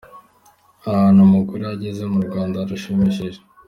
[0.89, 3.39] Ahantu umugore ageze mu Rwanda harashimishije